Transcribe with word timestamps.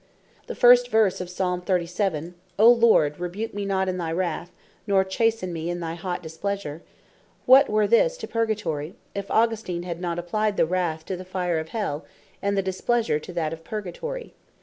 The 0.47 0.55
first 0.55 0.89
verse 0.89 1.21
of 1.21 1.27
Psalme, 1.29 1.61
37. 1.63 2.33
"O 2.57 2.71
Lord 2.71 3.19
rebuke 3.19 3.53
me 3.53 3.65
not 3.67 3.87
in 3.87 3.99
thy 3.99 4.11
wrath, 4.11 4.49
nor 4.87 5.03
chasten 5.03 5.53
me 5.53 5.69
in 5.69 5.79
thy 5.79 5.93
hot 5.93 6.23
displeasure:" 6.23 6.81
What 7.45 7.69
were 7.69 7.85
this 7.85 8.17
to 8.17 8.27
Purgatory, 8.27 8.95
if 9.13 9.29
Augustine 9.29 9.83
had 9.83 10.01
not 10.01 10.17
applied 10.17 10.57
the 10.57 10.65
Wrath 10.65 11.05
to 11.05 11.15
the 11.15 11.23
fire 11.23 11.59
of 11.59 11.69
Hell, 11.69 12.03
and 12.41 12.57
the 12.57 12.63
Displeasure, 12.63 13.19
to 13.19 13.33
that 13.33 13.53
of 13.53 13.63
Purgatory? 13.63 14.33